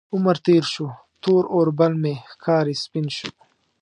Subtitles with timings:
[0.15, 0.87] عمر تیر شو،
[1.21, 3.29] تور اوربل مې ښکاري سپین شو